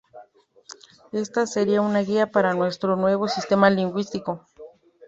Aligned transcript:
Esta 1.11 1.45
sería 1.45 1.83
una 1.83 1.99
guía 1.99 2.31
para 2.31 2.55
nuestro 2.55 2.95
nuevo 2.95 3.27
sistema 3.27 3.69
lingüístico. 3.69 4.43